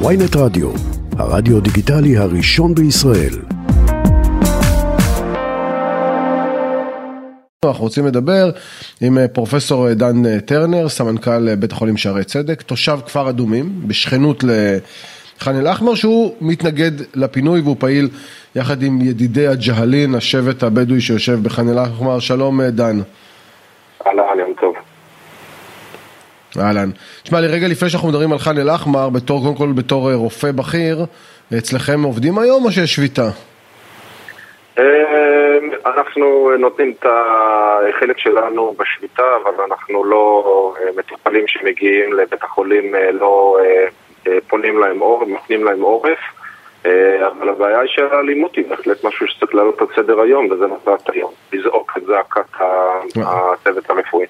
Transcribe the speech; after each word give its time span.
ויינט 0.00 0.36
רדיו, 0.36 0.70
הרדיו 1.18 1.60
דיגיטלי 1.60 2.16
הראשון 2.16 2.74
בישראל. 2.74 3.34
אנחנו 7.64 7.84
רוצים 7.84 8.06
לדבר 8.06 8.50
עם 9.00 9.18
אה, 9.18 9.28
פרופסור 9.28 9.88
אה, 9.88 9.94
דן 9.94 10.26
אה, 10.26 10.40
טרנר, 10.40 10.88
סמנכ"ל 10.88 11.54
בית 11.54 11.72
החולים 11.72 11.96
שערי 11.96 12.24
צדק, 12.24 12.62
תושב 12.62 12.98
כפר 13.06 13.30
אדומים, 13.30 13.64
בשכנות 13.86 14.44
לח'אן 14.44 15.56
אל-אחמר, 15.56 15.94
שהוא 15.94 16.34
מתנגד 16.40 16.90
לפינוי 17.14 17.60
והוא 17.60 17.76
פעיל 17.78 18.08
יחד 18.56 18.82
עם 18.82 19.00
ידידי 19.00 19.46
הג'הלין, 19.46 20.14
השבט 20.14 20.62
הבדואי 20.62 21.00
שיושב 21.00 21.38
בח'אן 21.42 21.68
אל-אחמר. 21.68 22.18
שלום 22.18 22.62
דן. 22.62 22.98
אהלן, 24.06 24.38
יום 24.38 24.52
טוב. 24.60 24.63
אהלן. 26.60 26.90
תשמע 27.22 27.38
רגע 27.38 27.68
לפני 27.68 27.88
שאנחנו 27.90 28.08
מדברים 28.08 28.32
על 28.32 28.38
ח'אן 28.38 28.58
אל-אחמר, 28.58 29.08
בתור, 29.08 29.42
קודם 29.42 29.56
כל 29.56 29.72
בתור 29.82 30.12
רופא 30.12 30.52
בכיר, 30.52 31.04
אצלכם 31.58 32.02
עובדים 32.02 32.38
היום 32.38 32.64
או 32.64 32.70
שיש 32.70 32.94
שביתה? 32.94 33.28
אנחנו 35.86 36.50
נותנים 36.58 36.94
את 36.98 37.06
החלק 37.06 38.18
שלנו 38.18 38.74
בשביתה, 38.78 39.22
אבל 39.42 39.64
אנחנו 39.70 40.04
לא 40.04 40.74
מטופלים 40.96 41.44
שמגיעים 41.48 42.12
לבית 42.12 42.42
החולים, 42.42 42.94
לא 43.12 43.56
פונים 44.48 44.78
להם 44.78 44.98
עורף, 44.98 45.28
מפנים 45.28 45.64
להם 45.64 45.80
עורף. 45.80 46.18
אבל 46.84 47.48
הבעיה 47.48 47.80
היא 47.80 47.88
שהאלימות 47.88 48.56
היא 48.56 48.64
בהחלט 48.68 49.04
משהו 49.04 49.26
שצריך 49.28 49.54
לעלות 49.54 49.80
על 49.80 49.86
סדר 49.96 50.20
היום, 50.20 50.50
וזה 50.50 50.66
מטרת 50.66 51.10
היום, 51.12 51.32
לזעוק 51.52 51.92
את 51.96 52.02
זעקת 52.06 52.60
הצוות 53.16 53.90
הרפואי. 53.90 54.26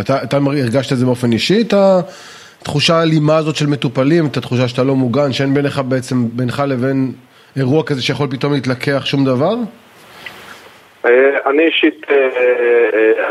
אתה, 0.00 0.22
אתה 0.22 0.36
הרגשת 0.36 0.92
את 0.92 0.98
זה 0.98 1.06
באופן 1.06 1.32
אישי, 1.32 1.60
את 1.60 1.74
התחושה 2.60 2.94
האלימה 2.94 3.36
הזאת 3.36 3.56
של 3.56 3.66
מטופלים, 3.66 4.26
את 4.26 4.36
התחושה 4.36 4.68
שאתה 4.68 4.84
לא 4.84 4.94
מוגן, 4.94 5.32
שאין 5.32 5.54
ביניך 5.54 5.78
בעצם, 5.78 6.16
בינך 6.32 6.62
לבין 6.68 7.12
אירוע 7.56 7.82
כזה 7.82 8.02
שיכול 8.02 8.28
פתאום 8.30 8.52
להתלקח 8.52 9.06
שום 9.06 9.24
דבר? 9.24 9.54
אני 11.46 11.66
אישית, 11.66 12.06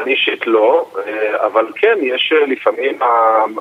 אני 0.03 0.11
אישית 0.11 0.47
לא, 0.47 0.85
אבל 1.45 1.65
כן, 1.75 1.97
יש 2.01 2.33
לפעמים 2.47 2.99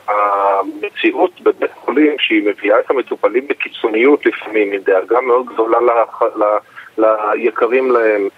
המציאות 0.08 1.40
בבית 1.40 1.70
חולים 1.74 2.16
שהיא 2.18 2.42
מביאה 2.46 2.80
את 2.80 2.90
המטופלים 2.90 3.46
בקיצוניות 3.48 4.26
לפעמים, 4.26 4.72
עם 4.72 4.80
דאגה 4.86 5.20
מאוד 5.20 5.46
גדולה 5.46 5.78
ליקרים 7.34 7.90
להם. 7.90 8.28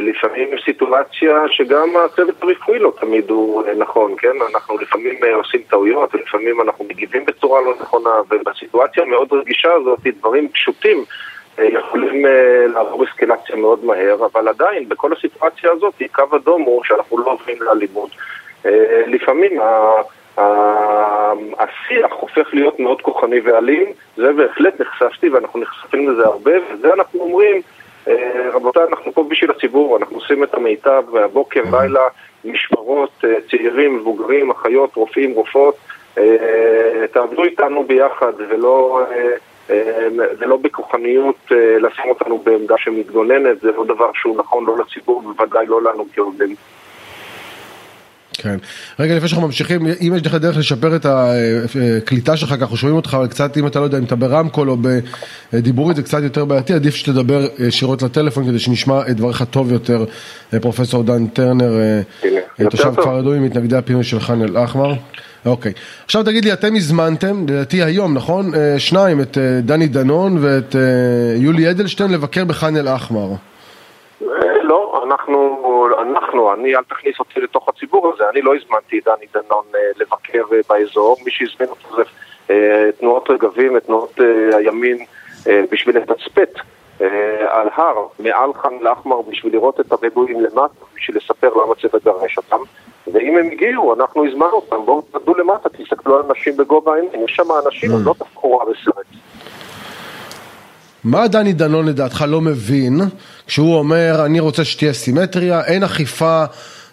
לפעמים 0.00 0.48
סיטואציה 0.64 1.42
שגם 1.48 1.88
הצוות 2.04 2.42
הרפואי 2.42 2.78
לא 2.78 2.92
תמיד 3.00 3.30
הוא 3.30 3.62
נכון, 3.76 4.14
כן? 4.18 4.32
אנחנו 4.52 4.78
לפעמים 4.78 5.14
עושים 5.34 5.60
טעויות 5.70 6.14
ולפעמים 6.14 6.60
אנחנו 6.60 6.84
מגיבים 6.84 7.24
בצורה 7.24 7.60
לא 7.60 7.74
נכונה 7.80 8.10
ובסיטואציה 8.30 9.02
המאוד 9.02 9.32
רגישה 9.32 9.72
הזאת 9.72 9.98
דברים 10.18 10.48
פשוטים 10.48 11.04
יכולים 11.58 12.26
לעבור 12.74 13.04
אסקלציה 13.04 13.56
מאוד 13.56 13.84
מהר, 13.84 14.26
אבל 14.32 14.48
עדיין 14.48 14.88
בכל 14.88 15.12
הסיטואציה 15.12 15.72
הזאת 15.72 15.94
קו 16.12 16.36
אדום 16.36 16.62
הוא 16.62 16.84
שאנחנו 16.84 17.18
לא 17.18 17.32
עוברים 17.32 17.56
לאלימות. 17.60 18.10
לפעמים 19.06 19.60
השיח 21.58 22.12
הופך 22.12 22.54
להיות 22.54 22.80
מאוד 22.80 23.02
כוחני 23.02 23.40
ואלים, 23.40 23.92
זה 24.16 24.32
בהחלט 24.32 24.80
נחשפתי 24.80 25.28
ואנחנו 25.28 25.60
נחשפים 25.60 26.10
לזה 26.10 26.24
הרבה, 26.24 26.52
וזה 26.70 26.94
אנחנו 26.94 27.20
אומרים 27.20 27.62
רבותיי, 28.52 28.82
אנחנו 28.82 29.12
פה 29.12 29.24
בשביל 29.28 29.50
הציבור, 29.50 29.96
אנחנו 29.96 30.16
עושים 30.16 30.44
את 30.44 30.54
המיטב 30.54 31.02
מהבוקר, 31.12 31.62
לילה, 31.72 32.00
משמרות, 32.44 33.24
צעירים, 33.50 33.96
מבוגרים, 33.96 34.50
אחיות, 34.50 34.94
רופאים, 34.96 35.32
רופאות, 35.32 35.76
תעבדו 37.12 37.44
איתנו 37.44 37.84
ביחד 37.84 38.32
ולא, 38.48 39.02
ולא 40.38 40.56
בכוחניות 40.56 41.36
לשים 41.80 42.04
אותנו 42.08 42.38
בעמדה 42.38 42.74
שמתגוננת, 42.78 43.60
זה 43.60 43.72
לא 43.72 43.84
דבר 43.84 44.10
שהוא 44.14 44.36
נכון 44.36 44.64
לא 44.64 44.78
לציבור, 44.78 45.22
בוודאי 45.22 45.66
לא 45.66 45.82
לנו 45.82 46.04
כעובדים. 46.14 46.54
כן. 48.42 48.56
רגע, 48.98 49.16
לפני 49.16 49.28
שאנחנו 49.28 49.46
ממשיכים, 49.46 49.86
אם 49.86 50.12
יש 50.16 50.26
לך 50.26 50.34
דרך 50.34 50.56
לשפר 50.56 50.96
את 50.96 51.06
הקליטה 51.08 52.36
שלך, 52.36 52.54
ככה 52.60 52.76
שומעים 52.76 52.96
אותך, 52.96 53.14
אבל 53.14 53.26
קצת, 53.26 53.56
אם 53.56 53.66
אתה 53.66 53.78
לא 53.78 53.84
יודע, 53.84 53.98
אם 53.98 54.04
אתה 54.04 54.16
ברמקול 54.16 54.70
או 54.70 54.76
בדיבורית, 55.52 55.96
זה 55.96 56.02
קצת 56.02 56.22
יותר 56.22 56.44
בעייתי, 56.44 56.72
עדיף 56.72 56.94
שתדבר 56.94 57.46
ישירות 57.58 58.02
לטלפון 58.02 58.46
כדי 58.46 58.58
שנשמע 58.58 59.00
את 59.10 59.16
דבריך 59.16 59.42
טוב 59.50 59.72
יותר, 59.72 60.04
פרופסור 60.60 61.02
דן 61.02 61.26
טרנר, 61.26 61.72
תושב 62.70 62.94
כפר 62.96 63.20
אדומים, 63.20 63.42
מתנגדי 63.44 63.76
הפינוי 63.76 64.04
של 64.04 64.20
ח'אן 64.20 64.42
אל-אחמר. 64.42 64.94
אוקיי. 65.46 65.72
עכשיו 66.04 66.22
תגיד 66.22 66.44
לי, 66.44 66.52
אתם 66.52 66.76
הזמנתם, 66.76 67.44
לדעתי 67.48 67.82
היום, 67.82 68.14
נכון? 68.14 68.52
שניים, 68.78 69.20
את 69.20 69.38
דני 69.64 69.88
דנון 69.88 70.38
ואת 70.40 70.76
יולי 71.36 71.70
אדלשטיין 71.70 72.10
לבקר 72.10 72.44
בח'אן 72.44 72.76
אל-אחמר. 72.76 73.32
אנחנו, 75.02 75.88
אנחנו, 76.02 76.54
אני, 76.54 76.76
אל 76.76 76.82
תכניס 76.82 77.18
אותי 77.18 77.40
לתוך 77.40 77.68
הציבור 77.68 78.12
הזה, 78.14 78.28
אני 78.28 78.42
לא 78.42 78.54
הזמנתי 78.56 78.98
את 78.98 79.04
דני 79.04 79.26
דנון 79.34 79.64
לבקר 79.96 80.44
באזור, 80.68 81.16
מי 81.24 81.30
שהזמין 81.30 81.68
אותו 81.68 81.96
זה 81.96 82.02
תנועות 82.98 83.30
רגבים 83.30 83.74
ותנועות 83.76 84.20
הימין 84.52 85.04
בשביל 85.46 85.96
לתצפת 85.96 86.52
על 87.48 87.68
הר 87.74 88.06
מעל 88.18 88.52
ח'אן 88.54 88.78
אל-אחמר 88.82 89.22
בשביל 89.22 89.52
לראות 89.52 89.80
את 89.80 89.92
הבדואים 89.92 90.40
למטה, 90.40 90.84
בשביל 90.96 91.16
לספר 91.16 91.54
למה 91.54 91.74
צריך 91.74 91.94
לגרש 91.94 92.36
אותם. 92.36 92.62
ואם 93.12 93.36
הם 93.36 93.50
הגיעו, 93.52 93.94
אנחנו 93.94 94.26
הזמנו 94.26 94.52
אותם, 94.52 94.84
בואו 94.84 95.02
תעדו 95.02 95.34
למטה, 95.34 95.68
תסתכלו 95.68 96.16
על 96.16 96.24
אנשים 96.28 96.56
בגובה 96.56 96.94
העיניים, 96.94 97.24
יש 97.24 97.34
שם 97.34 97.44
אנשים, 97.66 97.90
הם 97.90 98.04
לא 98.04 98.14
תפקורה 98.18 98.64
בסרט. 98.64 99.06
מה 101.04 101.28
דני 101.28 101.52
דנון 101.52 101.86
לדעתך 101.86 102.24
לא 102.28 102.40
מבין 102.40 103.00
כשהוא 103.46 103.76
אומר 103.76 104.22
אני 104.26 104.40
רוצה 104.40 104.64
שתהיה 104.64 104.92
סימטריה, 104.92 105.64
אין 105.64 105.82
אכיפה, 105.82 106.44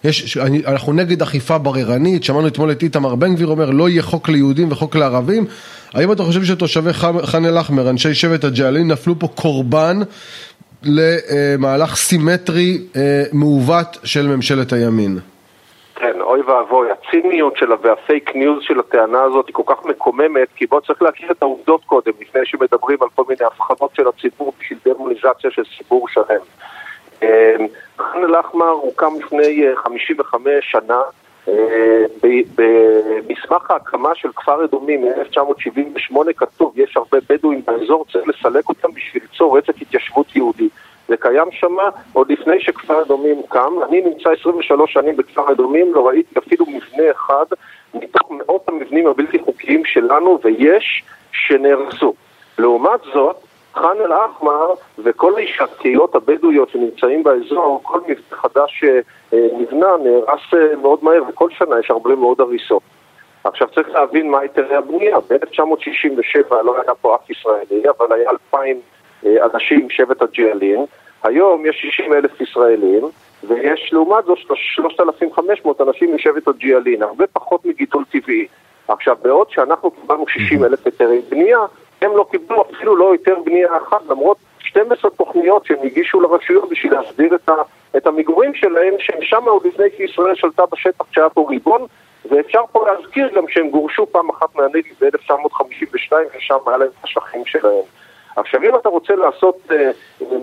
יש, 0.04 0.36
אני, 0.36 0.62
אנחנו 0.66 0.92
נגד 0.92 1.22
אכיפה 1.22 1.58
בררנית, 1.58 2.24
שמענו 2.24 2.46
אתמול 2.46 2.72
את 2.72 2.82
איתמר 2.82 3.14
בן 3.14 3.34
גביר 3.34 3.46
אומר 3.46 3.70
לא 3.70 3.88
יהיה 3.88 4.02
חוק 4.02 4.28
ליהודים 4.28 4.72
וחוק 4.72 4.96
לערבים, 4.96 5.46
האם 5.94 6.12
אתה 6.12 6.22
חושב 6.22 6.44
שתושבי 6.44 6.92
ח'אן 7.24 7.44
אל-אחמר, 7.46 7.90
אנשי 7.90 8.14
שבט 8.14 8.44
הג'אלין, 8.44 8.88
נפלו 8.88 9.18
פה 9.18 9.28
קורבן 9.28 10.00
למהלך 10.82 11.96
סימטרי 11.96 12.78
מעוות 13.32 13.98
של 14.04 14.26
ממשלת 14.26 14.72
הימין? 14.72 15.18
אוי 16.28 16.40
ואבוי, 16.40 16.88
הציניות 16.90 17.56
שלה 17.56 17.76
והפייק 17.82 18.36
ניוז 18.36 18.62
של 18.62 18.78
הטענה 18.80 19.22
הזאת 19.22 19.46
היא 19.46 19.54
כל 19.54 19.62
כך 19.66 19.84
מקוממת, 19.84 20.48
כי 20.56 20.66
בוא 20.66 20.80
צריך 20.80 21.02
להכיר 21.02 21.30
את 21.30 21.42
העובדות 21.42 21.84
קודם, 21.84 22.12
לפני 22.20 22.40
שמדברים 22.44 22.98
על 23.00 23.08
כל 23.14 23.22
מיני 23.28 23.44
הפחדות 23.44 23.90
של 23.94 24.08
הציבור 24.08 24.52
בשביל 24.60 24.78
דמוניזציה 24.84 25.50
של 25.50 25.62
ציבור 25.78 26.08
שלם. 26.08 26.40
ח'אן 27.98 28.24
אל-אחמר 28.24 28.70
הוקם 28.70 29.12
לפני 29.18 29.66
55 29.76 30.52
שנה 30.60 31.00
במסמך 32.56 33.70
ההקמה 33.70 34.14
של 34.14 34.32
כפר 34.32 34.64
אדומים 34.64 35.04
מ-1978 35.04 36.32
כתוב, 36.36 36.72
יש 36.78 36.96
הרבה 36.96 37.18
בדואים 37.28 37.62
באזור, 37.66 38.04
צריך 38.12 38.28
לסלק 38.28 38.68
אותם 38.68 38.88
בשביל 38.94 39.22
ליצור 39.22 39.58
רצף 39.58 39.82
התיישבות 39.82 40.36
יהודי. 40.36 40.68
זה 41.08 41.16
קיים 41.16 41.50
שם 41.50 41.76
עוד 42.12 42.32
לפני 42.32 42.60
שכפר 42.60 43.02
אדומים 43.02 43.42
קם. 43.48 43.72
אני 43.88 44.00
נמצא 44.00 44.30
23 44.40 44.92
שנים 44.92 45.16
בכפר 45.16 45.52
אדומים, 45.52 45.94
לא 45.94 46.08
ראיתי 46.08 46.38
אפילו 46.38 46.66
מבנה 46.66 47.10
אחד 47.10 47.46
מתוך 47.94 48.30
מאות 48.30 48.68
המבנים 48.68 49.06
הבלתי 49.06 49.38
חוקיים 49.38 49.84
שלנו, 49.84 50.38
ויש 50.42 51.02
שנהרסו. 51.32 52.14
לעומת 52.58 53.00
זאת, 53.14 53.36
ח'אן 53.74 53.96
אל-אחמר 54.00 54.74
וכל 54.98 55.32
הקהילות 55.60 56.14
הבדואיות 56.14 56.70
שנמצאים 56.70 57.22
באזור, 57.22 57.80
כל 57.82 58.00
מבנה 58.00 58.22
חדש 58.30 58.80
שנבנה 58.80 59.86
נהרס 60.04 60.76
מאוד 60.82 60.98
מהר, 61.02 61.22
וכל 61.28 61.50
שנה 61.50 61.80
יש 61.80 61.90
הרבה 61.90 62.16
מאוד 62.16 62.40
הריסות. 62.40 62.82
עכשיו 63.44 63.68
צריך 63.74 63.88
להבין 63.88 64.30
מה 64.30 64.38
היתרי 64.40 64.76
הבנייה. 64.76 65.18
ב-1967 65.20 66.54
לא 66.64 66.80
היה 66.82 66.94
פה 66.94 67.14
אף 67.14 67.30
ישראלי, 67.30 67.82
אבל 67.98 68.12
היה 68.12 68.30
2,000 68.30 68.80
אנשים 69.24 69.90
שבט 69.90 70.22
הג'יאלין, 70.22 70.84
היום 71.22 71.66
יש 71.66 71.86
60 71.96 72.12
אלף 72.12 72.40
ישראלים 72.40 73.02
ויש 73.44 73.90
לעומת 73.92 74.24
זאת 74.24 74.38
3,500 74.54 75.80
אנשים 75.80 76.14
משבט 76.14 76.48
הג'יאלין, 76.48 77.02
הרבה 77.02 77.26
פחות 77.32 77.64
מגידול 77.66 78.04
טבעי. 78.10 78.46
עכשיו 78.88 79.16
בעוד 79.22 79.50
שאנחנו 79.50 79.90
קיבלנו 79.90 80.28
60 80.28 80.64
אלף 80.64 80.86
היתרי 80.86 81.20
בנייה, 81.28 81.58
הם 82.02 82.16
לא 82.16 82.26
קיבלו 82.30 82.62
אפילו 82.62 82.96
לא 82.96 83.12
היתר 83.12 83.38
בנייה 83.44 83.76
אחת, 83.76 84.00
למרות 84.08 84.36
12 84.58 85.10
תוכניות 85.10 85.66
שהם 85.66 85.78
הגישו 85.84 86.20
לרשויות 86.20 86.68
בשביל 86.70 86.92
להסדיר 86.92 87.34
את, 87.34 87.48
ה, 87.48 87.52
את 87.96 88.06
המגורים 88.06 88.54
שלהם, 88.54 88.94
שהם 88.98 89.18
שם 89.22 89.42
עוד 89.46 89.66
לפני 89.66 89.86
שישראל 89.96 90.34
שלטה 90.34 90.62
בשטח 90.72 91.04
כשהיה 91.10 91.28
פה 91.28 91.46
ריבון, 91.50 91.82
ואפשר 92.30 92.62
פה 92.72 92.86
להזכיר 92.86 93.28
גם 93.34 93.44
שהם 93.48 93.70
גורשו 93.70 94.06
פעם 94.06 94.30
אחת 94.30 94.56
מהנגב 94.56 94.94
ב-1952 95.00 96.12
ושם 96.36 96.56
היה 96.66 96.76
להם 96.76 96.88
את 96.88 97.04
השטחים 97.04 97.42
שלהם. 97.46 97.84
עכשיו 98.40 98.62
אם 98.62 98.76
אתה 98.76 98.88
רוצה 98.88 99.14
לעשות 99.14 99.56
אה, 99.70 99.90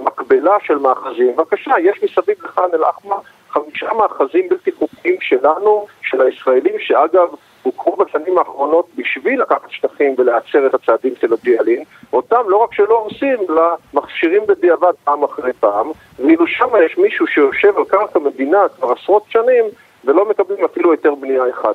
מקבלה 0.03 0.57
של 0.63 0.77
מאחזים, 0.77 1.36
בבקשה, 1.36 1.71
יש 1.81 2.03
מסביב 2.03 2.38
לח'אן 2.44 2.69
אל-אחמר 2.74 3.18
חמישה 3.50 3.94
מאחזים 3.94 4.50
בלתי 4.50 4.71
חוקיים 4.71 5.15
שלנו, 5.21 5.86
של 6.01 6.21
הישראלים, 6.21 6.74
שאגב 6.80 7.27
הוקמו 7.63 7.95
בשנים 7.95 8.38
האחרונות 8.38 8.88
בשביל 8.95 9.42
לקחת 9.42 9.69
שטחים 9.71 10.15
ולעצר 10.18 10.68
את 10.68 10.74
הצעדים 10.74 11.13
של 11.21 11.33
הג'יאלין, 11.33 11.83
אותם 12.13 12.42
לא 12.47 12.57
רק 12.57 12.74
שלא 12.74 12.94
הורסים, 12.94 13.38
אלא 13.50 13.63
מכשירים 13.94 14.42
בדיעבד 14.47 14.94
פעם 15.03 15.24
אחרי 15.24 15.53
פעם, 15.53 15.92
ואילו 16.19 16.47
שם 16.47 16.68
יש 16.86 16.97
מישהו 16.97 17.27
שיושב 17.27 17.77
על 17.77 17.86
קרקע 17.86 18.19
מדינה 18.19 18.62
כבר 18.75 18.92
עשרות 18.92 19.24
שנים 19.30 19.65
ולא 20.06 20.30
מקבלים 20.30 20.65
אפילו 20.65 20.92
היתר 20.92 21.15
בנייה 21.15 21.44
אחד. 21.50 21.74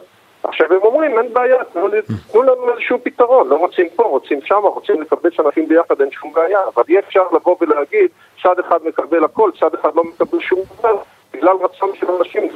עכשיו 0.51 0.67
הם 0.71 0.81
אומרים, 0.83 1.19
אין 1.19 1.33
בעיה, 1.33 1.65
תנו, 1.73 1.89
תנו 2.33 2.43
לנו 2.43 2.73
איזשהו 2.73 2.99
פתרון, 3.03 3.49
לא 3.49 3.57
רוצים 3.57 3.87
פה, 3.97 4.03
רוצים 4.03 4.41
שם, 4.45 4.61
רוצים 4.63 5.01
לקבץ 5.01 5.41
אנשים 5.47 5.69
ביחד, 5.69 6.01
אין 6.01 6.11
שום 6.11 6.33
בעיה, 6.33 6.59
אבל 6.75 6.83
אי 6.89 6.99
אפשר 6.99 7.23
לבוא 7.33 7.57
ולהגיד, 7.61 8.11
צד 8.43 8.59
אחד 8.67 8.79
מקבל 8.85 9.25
הכל, 9.25 9.51
צד 9.61 9.75
אחד 9.81 9.91
לא 9.95 10.05
מקבל 10.05 10.41
שום 10.41 10.59
דבר, 10.79 10.97
בגלל 11.35 11.57
רצון 11.63 11.91
של 11.95 12.07
אנשים. 12.19 12.49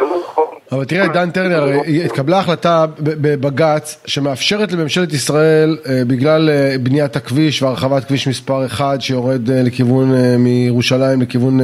לא 0.00 0.20
נכון. 0.22 0.44
אבל 0.72 0.84
תראה, 0.84 1.08
דן 1.08 1.30
טרנר, 1.30 1.64
התקבלה 2.04 2.38
החלטה 2.38 2.86
בבג"ץ 2.98 4.02
שמאפשרת 4.06 4.72
לממשלת 4.72 5.12
ישראל, 5.12 5.78
אה, 5.86 6.02
בגלל 6.06 6.50
אה, 6.50 6.76
בניית 6.80 7.16
הכביש 7.16 7.62
והרחבת 7.62 8.04
כביש 8.04 8.28
מספר 8.28 8.66
1 8.66 9.00
שיורד 9.00 9.50
אה, 9.50 9.62
לכיוון, 9.62 10.14
מירושלים 10.38 11.22
לכיוון 11.22 11.60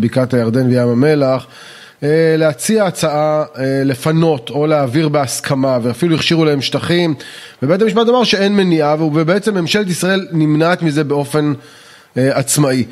בקעת 0.00 0.34
הירדן 0.34 0.66
וים 0.66 0.88
המלח, 0.88 1.46
להציע 2.38 2.84
הצעה 2.84 3.44
לפנות 3.84 4.50
או 4.50 4.66
להעביר 4.66 5.08
בהסכמה 5.08 5.78
ואפילו 5.82 6.14
הכשירו 6.14 6.44
להם 6.44 6.60
שטחים 6.60 7.14
ובית 7.62 7.82
המשפט 7.82 8.08
אמר 8.08 8.24
שאין 8.24 8.56
מניעה 8.56 9.04
ובעצם 9.04 9.54
ממשלת 9.54 9.86
ישראל 9.86 10.26
נמנעת 10.32 10.82
מזה 10.82 11.04
באופן 11.04 11.52
עצמאי. 12.16 12.84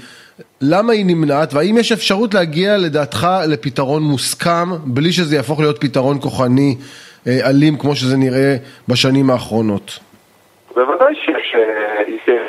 למה 0.61 0.93
היא 0.93 1.07
נמנעת 1.07 1.55
והאם 1.55 1.79
יש 1.79 1.93
אפשרות 1.93 2.35
להגיע 2.35 2.77
לדעתך 2.77 3.29
לפתרון 3.49 4.03
מוסכם 4.03 4.69
בלי 4.85 5.13
שזה 5.13 5.37
יהפוך 5.37 5.61
להיות 5.61 5.81
פתרון 5.81 6.21
כוחני 6.21 6.77
אלים 7.29 7.79
כמו 7.79 7.95
שזה 7.95 8.17
נראה 8.17 8.57
בשנים 8.89 9.31
האחרונות? 9.31 9.99
בוודאי 10.75 11.15
שיש, 11.15 11.57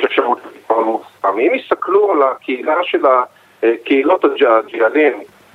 אפשרות 0.04 0.38
לפתרון 0.56 0.84
מוסכם. 0.84 1.38
אם 1.38 1.52
יסתכלו 1.54 2.12
על 2.12 2.18
הקהילה 2.22 2.74
של 2.82 3.02
הקהילות 3.62 4.24
הג'יאלים 4.24 5.12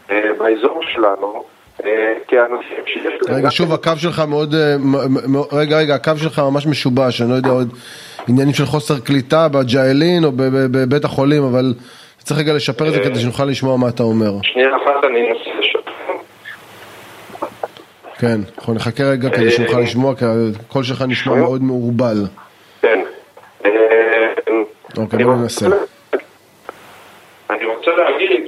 באזור 0.09 0.81
שלנו 0.93 1.43
רגע, 3.29 3.51
שוב 3.51 3.73
הקו 3.73 3.91
שלך 3.97 4.19
מאוד, 4.19 4.55
רגע, 5.51 5.77
רגע, 5.77 5.95
הקו 5.95 6.11
שלך 6.17 6.39
ממש 6.39 6.67
משובש, 6.67 7.21
אני 7.21 7.29
לא 7.29 7.35
יודע 7.35 7.49
עוד 7.49 7.73
עניינים 8.27 8.53
של 8.53 8.65
חוסר 8.65 8.99
קליטה 8.99 9.47
בג'אלין 9.47 10.23
או 10.23 10.31
בבית 10.35 11.05
החולים, 11.05 11.43
אבל 11.43 11.73
צריך 12.17 12.39
רגע 12.39 12.53
לשפר 12.53 12.87
את 12.87 12.93
זה 12.93 12.99
כדי 12.99 13.19
שנוכל 13.19 13.45
לשמוע 13.45 13.77
מה 13.77 13.89
אתה 13.89 14.03
אומר. 14.03 14.31
שנייה 14.41 14.69
אחת 14.69 15.03
אני 15.09 15.29
אנסה 15.29 15.59
לשפר. 15.59 16.13
כן, 18.19 18.39
אנחנו 18.57 18.73
נחכה 18.73 19.03
רגע 19.03 19.29
כדי 19.29 19.51
שנוכל 19.51 19.79
לשמוע, 19.79 20.15
כי 20.15 20.25
הקול 20.59 20.83
שלך 20.83 21.03
נשמע 21.07 21.35
מאוד 21.35 21.63
מעורבל. 21.63 22.17
כן. 22.81 22.99
אוקיי, 24.97 25.23
בוא 25.23 25.35
ננסה. 25.35 25.65
אני 27.49 27.65
רוצה 27.65 27.91
להגיד 27.91 28.41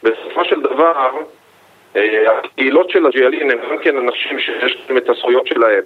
שבסופו 0.00 0.44
של 0.44 0.60
דבר, 0.60 1.10
הקהילות 2.44 2.90
של 2.90 3.06
הג'יאלין 3.06 3.50
הם 3.50 3.58
גם 3.70 3.76
כן 3.84 3.96
אנשים 3.96 4.38
שיש 4.38 4.78
להם 4.88 4.96
את 4.96 5.08
הזכויות 5.08 5.46
שלהם. 5.46 5.82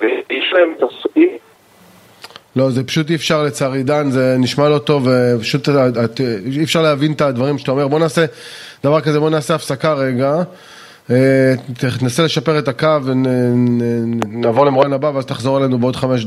ויש 0.00 0.52
להם 0.52 0.74
את 0.78 0.82
הזכויות... 0.82 1.30
לא, 2.56 2.70
זה 2.70 2.84
פשוט 2.84 3.10
אי 3.10 3.14
אפשר 3.14 3.42
לצערי, 3.42 3.82
דן, 3.82 4.10
זה 4.10 4.36
נשמע 4.38 4.68
לא 4.68 4.78
טוב, 4.78 5.08
פשוט 5.40 5.68
אי 6.58 6.64
אפשר 6.64 6.82
להבין 6.82 7.12
את 7.12 7.20
הדברים 7.20 7.58
שאתה 7.58 7.70
אומר. 7.70 7.88
בוא 7.88 7.98
נעשה 7.98 8.24
דבר 8.84 9.00
כזה, 9.00 9.20
בוא 9.20 9.30
נעשה 9.30 9.54
הפסקה 9.54 9.94
רגע. 9.94 10.32
תנסה 11.98 12.22
לשפר 12.22 12.58
את 12.58 12.68
הקו 12.68 13.04
ונעבור 13.04 14.66
למורן 14.66 14.92
הבא 14.92 15.10
ואז 15.14 15.26
תחזור 15.26 15.58
אלינו 15.58 15.78
בעוד 15.78 15.96
חמש, 15.96 16.26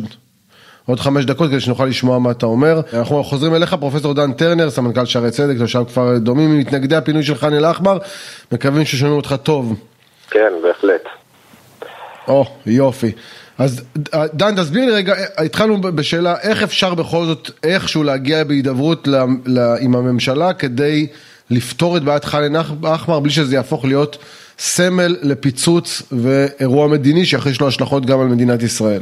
עוד 0.87 0.99
חמש 0.99 1.25
דקות 1.25 1.49
כדי 1.49 1.59
שנוכל 1.59 1.85
לשמוע 1.85 2.19
מה 2.19 2.31
אתה 2.31 2.45
אומר. 2.45 2.81
אנחנו 2.93 3.23
חוזרים 3.23 3.55
אליך, 3.55 3.73
פרופסור 3.73 4.13
דן 4.13 4.31
טרנר, 4.31 4.69
סמנכ"ל 4.69 5.05
שערי 5.05 5.31
צדק, 5.31 5.57
תושב 5.57 5.83
כפר 5.87 6.17
דומים, 6.17 6.57
ממתנגדי 6.57 6.95
הפינוי 6.95 7.23
של 7.23 7.35
חאן 7.35 7.53
אל-אחמר, 7.53 7.97
מקווים 8.51 8.85
ששומעים 8.85 9.17
אותך 9.17 9.35
טוב. 9.43 9.79
כן, 10.29 10.53
בהחלט. 10.63 11.01
או, 12.27 12.45
יופי. 12.65 13.11
אז 13.57 13.83
דן, 14.33 14.55
תסביר 14.55 14.85
לי 14.85 14.91
רגע, 14.91 15.15
התחלנו 15.37 15.81
בשאלה 15.81 16.35
איך 16.41 16.63
אפשר 16.63 16.93
בכל 16.93 17.25
זאת 17.25 17.51
איכשהו 17.63 18.03
להגיע 18.03 18.43
בהידברות 18.43 19.07
עם 19.79 19.95
הממשלה 19.95 20.53
כדי 20.53 21.07
לפתור 21.49 21.97
את 21.97 22.03
בעיית 22.03 22.25
חאן 22.25 22.55
אל-אחמר 22.55 23.19
בלי 23.19 23.31
שזה 23.31 23.55
יהפוך 23.55 23.85
להיות 23.85 24.17
סמל 24.59 25.15
לפיצוץ 25.21 26.03
ואירוע 26.11 26.87
מדיני 26.87 27.25
שיכניס 27.25 27.61
לו 27.61 27.67
השלכות 27.67 28.05
גם 28.05 28.19
על 28.19 28.27
מדינת 28.27 28.63
ישראל. 28.63 29.01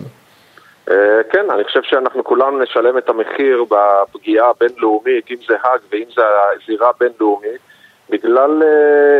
כן, 1.29 1.49
אני 1.49 1.63
חושב 1.63 1.81
שאנחנו 1.83 2.23
כולנו 2.23 2.59
נשלם 2.59 2.97
את 2.97 3.09
המחיר 3.09 3.65
בפגיעה 3.69 4.49
הבינלאומית, 4.49 5.31
אם 5.31 5.35
זה 5.47 5.55
האג 5.63 5.79
ואם 5.91 6.05
זה 6.15 6.21
הזירה 6.63 6.89
הבינלאומית, 6.89 7.61
בגלל 8.09 8.63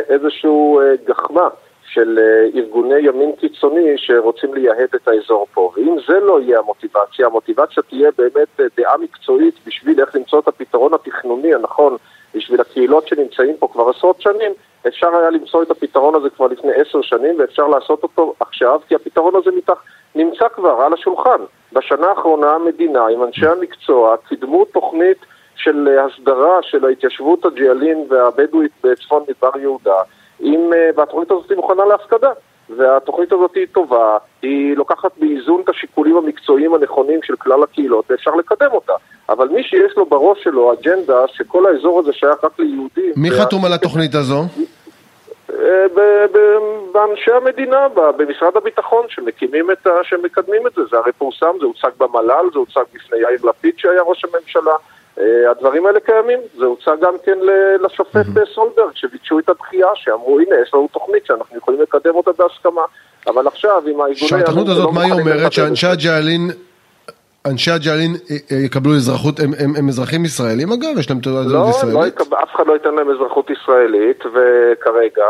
איזשהו 0.10 0.82
גחמה 1.06 1.50
של 1.96 2.20
ארגוני 2.56 3.00
ימין 3.00 3.32
קיצוני 3.36 3.98
שרוצים 3.98 4.54
לייהד 4.54 4.90
את 4.96 5.08
האזור 5.08 5.48
פה. 5.54 5.72
ואם 5.76 5.98
זה 6.08 6.20
לא 6.20 6.42
יהיה 6.42 6.60
המוטיבציה, 6.60 7.26
המוטיבציה 7.26 7.84
תהיה 7.84 8.10
באמת 8.18 8.60
דעה 8.78 8.98
מקצועית 8.98 9.56
בשביל 9.68 10.02
איך 10.02 10.16
למצוא 10.16 10.40
את 10.40 10.48
הפתרון 10.48 10.94
התכנוני 10.94 11.54
הנכון 11.54 11.98
בשביל 12.36 12.62
הקהילות 12.62 13.08
שנמצאים 13.08 13.58
פה 13.60 13.68
כבר 13.72 13.90
עשרות 13.90 14.22
שנים, 14.22 14.52
אפשר 14.88 15.16
היה 15.16 15.30
למצוא 15.30 15.64
את 15.64 15.72
הפתרון 15.72 16.16
הזה 16.16 16.30
כבר 16.30 16.48
לפני 16.48 16.72
עשר 16.74 17.02
שנים 17.02 17.36
ואפשר 17.40 17.68
לעשות 17.68 18.04
אותו 18.04 18.34
עכשיו, 18.40 18.80
כי 18.88 18.96
הפתרון 18.96 19.36
הזה 19.36 19.52
מתח... 19.52 19.84
נמצא 20.16 20.46
כבר 20.56 20.82
על 20.86 20.94
השולחן. 20.94 21.42
בשנה 21.74 22.08
האחרונה 22.08 22.52
המדינה 22.52 23.08
עם 23.08 23.24
אנשי 23.24 23.48
המקצוע 23.48 24.16
קידמו 24.28 24.66
תוכנית 24.66 25.18
של 25.56 25.88
הסדרה 26.06 26.60
של 26.62 26.86
ההתיישבות 26.86 27.46
הג'יאלין 27.46 28.06
והבדואית 28.10 28.72
בצפון 28.84 29.24
מדבר 29.30 29.60
יהודה, 29.60 30.02
עם, 30.40 30.62
והתוכנית 30.96 31.32
הזאת 31.32 31.50
היא 31.50 31.58
מוכנה 31.58 31.86
להפקדה. 31.86 32.30
והתוכנית 32.70 33.32
הזאת 33.32 33.56
היא 33.56 33.66
טובה, 33.72 34.18
היא 34.42 34.78
לוקחת 34.78 35.12
באיזון 35.18 35.62
את 35.64 35.70
השיקולים 35.70 36.18
המקצועיים 36.18 36.74
הנכונים 36.74 37.20
של 37.24 37.36
כלל 37.36 37.64
הקהילות 37.64 38.12
ואפשר 38.12 38.32
לקדם 38.32 38.72
אותה. 38.72 38.94
אבל 39.30 39.48
מי 39.48 39.64
שיש 39.64 39.94
לו 39.98 40.06
בראש 40.06 40.44
שלו 40.44 40.74
אג'נדה 40.74 41.28
שכל 41.28 41.66
האזור 41.66 42.00
הזה 42.00 42.14
שייך 42.14 42.44
רק 42.44 42.60
ליהודים... 42.60 43.14
מי. 43.16 43.32
חתום 43.32 43.66
על 43.66 43.74
התוכנית 43.74 44.16
הזו? 44.16 44.42
באנשי 46.94 47.32
המדינה, 47.32 47.88
במשרד 48.18 48.58
הביטחון, 48.58 49.06
שמקימים 49.10 49.72
את 49.72 49.88
ה... 49.88 49.90
שמקדמים 50.04 50.68
את 50.68 50.74
זה. 50.76 50.82
זה 50.92 50.98
הרי 50.98 51.12
פורסם, 51.12 51.52
זה 51.60 51.66
הוצג 51.66 51.90
במל"ל, 51.98 52.50
זה 52.54 52.60
הוצג 52.60 52.84
בפני 52.94 53.18
יאיר 53.18 53.40
לפיד 53.44 53.74
שהיה 53.78 54.02
ראש 54.02 54.26
הממשלה. 54.26 54.74
הדברים 55.52 55.86
האלה 55.86 56.00
קיימים, 56.00 56.40
זה 56.58 56.66
הוצג 56.66 56.96
גם 57.02 57.14
כן 57.26 57.38
לשופט 57.84 58.26
סולברג, 58.54 58.92
שביקשו 58.96 59.40
את 59.40 59.50
הדחייה, 59.50 59.88
שאמרו 59.96 60.40
הנה 60.40 60.56
יש 60.62 60.74
לנו 60.74 60.88
תוכנית 60.92 61.26
שאנחנו 61.26 61.58
יכולים 61.58 61.82
לקדם 61.82 62.16
אותה 62.16 62.32
בהסכמה, 62.32 62.82
אבל 63.28 63.48
עכשיו 63.48 63.78
עם 63.78 64.02
הארגוני... 64.02 64.16
שהתוכנית 64.16 64.68
הזאת, 64.68 64.94
מה 64.94 65.04
היא 65.04 65.12
אומרת? 65.12 65.52
שאנשי 65.52 65.88
הג'אלין... 65.88 66.52
אנשי 67.52 67.72
הג'אלין 67.72 68.14
יקבלו 68.66 68.94
אזרחות, 68.94 69.40
הם, 69.40 69.52
הם, 69.60 69.76
הם 69.78 69.90
אזרחים 69.90 70.26
ישראלים 70.26 70.72
אגב? 70.72 71.00
יש 71.00 71.10
להם 71.10 71.20
תעודת 71.20 71.46
לא, 71.52 71.66
ישראלית? 71.70 71.96
לא, 71.96 72.06
יקב... 72.08 72.34
אף 72.34 72.56
אחד 72.56 72.68
לא 72.68 72.74
ייתן 72.74 72.96
להם 72.96 73.10
אזרחות 73.10 73.50
ישראלית 73.50 74.24
וכרגע, 74.26 75.26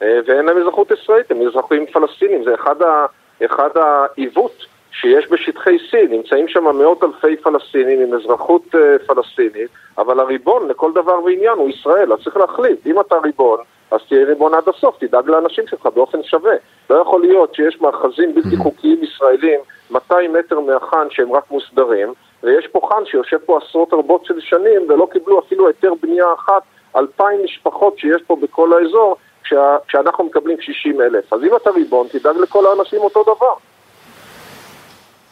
ואין 0.00 0.44
להם 0.44 0.58
אזרחות 0.58 0.90
ישראלית, 0.90 1.30
הם 1.30 1.36
אזרחים 1.46 1.86
פלסטינים, 1.86 2.44
זה 2.44 2.54
אחד, 2.54 2.82
ה... 2.82 3.06
אחד 3.44 3.68
העיוות 3.74 4.66
שיש 4.92 5.30
בשטחי 5.30 5.76
C, 5.90 5.96
נמצאים 6.10 6.48
שם 6.48 6.64
מאות 6.64 7.04
אלפי 7.04 7.36
פלסטינים 7.36 8.00
עם 8.00 8.14
אזרחות 8.14 8.74
פלסטינית, 9.06 9.70
אבל 9.98 10.20
הריבון 10.20 10.68
לכל 10.68 10.92
דבר 10.92 11.24
ועניין 11.24 11.58
הוא 11.58 11.70
ישראל, 11.70 12.12
אז 12.12 12.18
צריך 12.24 12.36
להחליט, 12.36 12.86
אם 12.86 13.00
אתה 13.00 13.16
ריבון, 13.24 13.58
אז 13.90 14.00
תהיה 14.08 14.26
ריבון 14.26 14.54
עד 14.54 14.68
הסוף, 14.68 14.96
תדאג 14.98 15.28
לאנשים 15.28 15.64
שלך 15.66 15.86
באופן 15.94 16.22
שווה. 16.22 16.54
לא 16.90 16.96
יכול 16.96 17.20
להיות 17.20 17.54
שיש 17.54 17.80
מאחזים 17.80 18.34
בלתי 18.34 18.56
חוקיים 18.56 19.02
ישראלים 19.02 19.60
200 19.90 20.32
מטר 20.32 20.60
מהחאן 20.60 21.06
שהם 21.10 21.32
רק 21.32 21.50
מוסדרים, 21.50 22.12
ויש 22.42 22.66
פה 22.72 22.80
חאן 22.88 23.02
שיושב 23.06 23.38
פה 23.46 23.58
עשרות 23.62 23.92
רבות 23.92 24.24
של 24.24 24.40
שנים 24.40 24.82
ולא 24.88 25.08
קיבלו 25.12 25.40
אפילו 25.40 25.68
היתר 25.68 25.92
בנייה 26.02 26.26
אחת, 26.34 26.62
אלפיים 26.96 27.44
משפחות 27.44 27.98
שיש 27.98 28.22
פה 28.26 28.36
בכל 28.42 28.70
האזור, 28.72 29.16
כשה, 29.44 29.76
כשאנחנו 29.88 30.24
מקבלים 30.24 30.56
60 30.60 31.00
אלף. 31.00 31.32
אז 31.32 31.40
אם 31.42 31.56
אתה 31.56 31.70
ריבון, 31.70 32.06
תדאג 32.12 32.36
לכל 32.36 32.64
האנשים 32.66 33.00
אותו 33.00 33.22
דבר. 33.22 33.54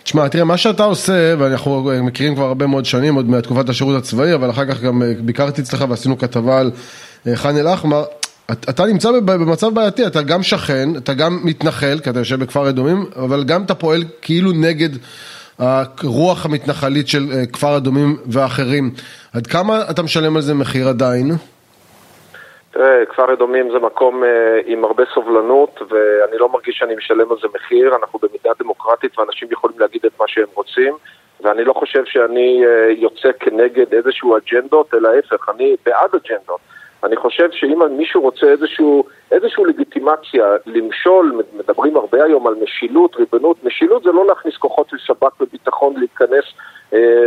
תשמע, 0.03 0.29
תראה, 0.29 0.45
מה 0.45 0.57
שאתה 0.57 0.85
עושה, 0.85 1.35
ואנחנו 1.39 1.91
מכירים 2.03 2.35
כבר 2.35 2.45
הרבה 2.45 2.67
מאוד 2.67 2.85
שנים, 2.85 3.15
עוד 3.15 3.31
מתקופת 3.31 3.69
השירות 3.69 3.97
הצבאי, 3.99 4.35
אבל 4.35 4.51
אחר 4.51 4.65
כך 4.65 4.83
גם 4.83 5.03
ביקרתי 5.21 5.63
אצלך 5.63 5.85
ועשינו 5.89 6.19
כתבה 6.19 6.61
על 6.61 6.71
חאן 7.35 7.57
אל-אחמר, 7.57 8.03
אתה 8.53 8.83
נמצא 8.93 9.09
במצב 9.25 9.75
בעייתי, 9.75 10.07
אתה 10.07 10.23
גם 10.23 10.43
שכן, 10.43 10.89
אתה 10.97 11.13
גם 11.15 11.33
מתנחל, 11.45 11.99
כי 12.05 12.11
אתה 12.11 12.19
יושב 12.19 12.41
בכפר 12.41 12.69
אדומים, 12.69 12.97
אבל 13.25 13.45
גם 13.45 13.63
אתה 13.63 13.75
פועל 13.75 14.01
כאילו 14.23 14.51
נגד 14.53 14.89
הרוח 15.59 16.47
המתנחלית 16.47 17.09
של 17.09 17.21
כפר 17.53 17.77
אדומים 17.77 18.17
ואחרים. 18.33 18.91
עד 19.35 19.47
כמה 19.47 19.75
אתה 19.91 20.03
משלם 20.03 20.37
על 20.37 20.43
זה 20.43 20.55
מחיר 20.55 20.89
עדיין? 20.89 21.27
תראה, 22.71 23.07
כפר 23.07 23.33
אדומים 23.33 23.71
זה 23.73 23.79
מקום 23.79 24.25
אה, 24.25 24.29
עם 24.67 24.85
הרבה 24.85 25.03
סובלנות, 25.15 25.81
ואני 25.91 26.39
לא 26.39 26.49
מרגיש 26.49 26.77
שאני 26.79 26.95
משלם 26.97 27.31
על 27.31 27.37
זה 27.43 27.49
מחיר. 27.55 27.97
אנחנו 27.97 28.19
במדינה 28.19 28.55
דמוקרטית 28.59 29.19
ואנשים 29.19 29.49
יכולים 29.51 29.79
להגיד 29.81 30.01
את 30.07 30.13
מה 30.21 30.25
שהם 30.29 30.49
רוצים, 30.55 30.95
ואני 31.41 31.65
לא 31.65 31.73
חושב 31.73 32.05
שאני 32.05 32.65
אה, 32.67 32.93
יוצא 32.97 33.29
כנגד 33.41 33.95
איזשהו 33.95 34.37
אג'נדות, 34.37 34.95
אלא 34.95 35.09
ההפך, 35.09 35.49
אני 35.49 35.77
בעד 35.87 36.11
אג'נדות. 36.15 36.61
אני 37.05 37.17
חושב 37.17 37.49
שאם 37.53 37.97
מישהו 37.97 38.23
רוצה 38.23 38.47
איזשהו, 38.47 39.05
איזשהו 39.33 39.65
לגיטימציה 39.65 40.47
למשול, 40.67 41.43
מדברים 41.53 41.97
הרבה 41.97 42.25
היום 42.25 42.47
על 42.47 42.55
משילות, 42.63 43.17
ריבונות, 43.17 43.65
משילות 43.65 44.03
זה 44.03 44.13
לא 44.13 44.27
להכניס 44.27 44.57
כוחות 44.57 44.89
של 44.91 44.97
שב"כ 44.99 45.41
וביטחון 45.41 45.95
להיכנס 45.97 46.45
אה, 46.93 47.25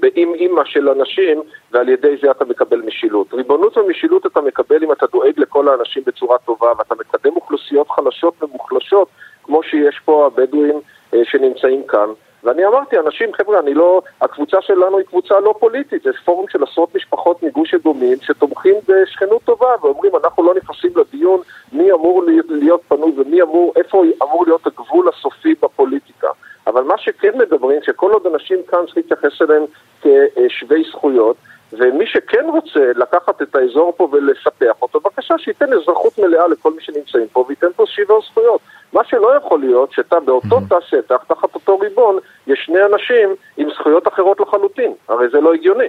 באם 0.00 0.34
אימא 0.34 0.64
של 0.64 0.88
אנשים 0.88 1.42
ועל 1.72 1.88
ידי 1.88 2.16
זה 2.22 2.30
אתה 2.30 2.44
מקבל 2.44 2.80
משילות. 2.86 3.34
ריבונות 3.34 3.76
ומשילות 3.76 4.26
אתה 4.26 4.40
מקבל 4.40 4.84
אם 4.84 4.92
אתה 4.92 5.06
דואג 5.12 5.32
לכל 5.36 5.68
האנשים 5.68 6.02
בצורה 6.06 6.38
טובה 6.38 6.72
ואתה 6.78 6.94
מקדם 6.94 7.36
אוכלוסיות 7.36 7.90
חלשות 7.90 8.42
ומוחלשות 8.42 9.08
כמו 9.42 9.62
שיש 9.62 10.00
פה 10.04 10.26
הבדואים 10.26 10.80
אה, 11.14 11.20
שנמצאים 11.24 11.82
כאן. 11.82 12.08
ואני 12.44 12.66
אמרתי, 12.66 12.98
אנשים, 12.98 13.32
חבר'ה, 13.34 13.60
אני 13.60 13.74
לא, 13.74 14.02
הקבוצה 14.20 14.62
שלנו 14.62 14.98
היא 14.98 15.06
קבוצה 15.06 15.40
לא 15.40 15.54
פוליטית, 15.60 16.02
זה 16.02 16.10
פורום 16.24 16.46
של 16.48 16.62
עשרות 16.62 16.94
משפחות 16.94 17.42
מגוש 17.42 17.74
אדומים 17.74 18.18
שתומכים 18.20 18.74
בשכנות 18.88 19.42
טובה 19.42 19.68
ואומרים, 19.82 20.12
אנחנו 20.22 20.42
לא 20.42 20.54
נכנסים 20.54 20.90
לדיון 20.96 21.40
מי 21.72 21.92
אמור 21.92 22.24
להיות 22.48 22.80
פנוי 22.88 23.12
ומי 23.16 23.42
אמור, 23.42 23.72
איפה 23.76 24.04
אמור 24.22 24.44
להיות 24.46 24.66
הגבול 24.66 25.08
הסופי 25.08 25.54
בפוליטיקה. 25.62 26.28
אבל 26.66 26.82
מה 26.82 26.98
שכן 26.98 27.38
מדברים, 27.38 27.80
שכל 27.82 28.12
עוד 28.12 28.26
אנשים 28.26 28.58
כאן 28.68 28.78
צריכים 28.84 29.02
להתייחס 29.10 29.42
אליהם 29.42 29.64
כשווי 30.00 30.84
זכויות, 30.90 31.36
ומי 31.72 32.06
שכן 32.06 32.44
רוצה 32.48 32.80
לקחת 32.96 33.42
את 33.42 33.54
האזור 33.54 33.92
פה 33.96 34.08
ולספח 34.12 34.82
אותו, 34.82 35.00
בבקשה 35.00 35.34
שייתן 35.38 35.72
אזרחות 35.72 36.18
מלאה 36.18 36.48
לכל 36.48 36.72
מי 36.72 36.82
שנמצאים 36.82 37.26
פה 37.32 37.44
וייתן 37.48 37.66
פה 37.76 37.84
שוויון 37.86 38.20
זכויות. 38.30 38.60
מה 38.92 39.00
שלא 39.04 39.36
יכול 39.36 39.60
להיות, 39.60 39.92
שאתה 39.92 40.20
באותו 40.20 40.60
תא 40.68 40.76
שטח, 40.88 41.24
תחת 41.28 41.54
אותו 41.54 41.78
ריבון, 41.78 42.18
יש 42.46 42.62
שני 42.66 42.78
אנשים 42.92 43.28
עם 43.56 43.68
זכויות 43.70 44.08
אחרות 44.08 44.40
לחלוטין. 44.40 44.92
הרי 45.08 45.26
זה 45.32 45.40
לא 45.40 45.54
הגיוני. 45.54 45.88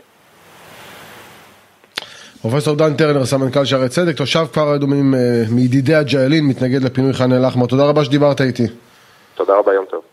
פרופסור 2.41 2.75
דן 2.75 2.93
טרנר, 2.93 3.25
סמנכ"ל 3.25 3.65
שערי 3.65 3.89
צדק, 3.89 4.17
תושב 4.17 4.45
כפר 4.51 4.75
אדומים 4.75 5.13
אה, 5.13 5.19
מידידי 5.55 5.95
הג'אלין, 5.95 6.47
מתנגד 6.47 6.83
לפינוי 6.83 7.13
ח'אן 7.13 7.33
אל-אחמר. 7.33 7.65
תודה 7.65 7.85
רבה 7.85 8.03
שדיברת 8.03 8.41
איתי. 8.41 8.63
תודה 9.35 9.57
רבה, 9.57 9.73
יום 9.73 9.85
טוב. 9.85 10.08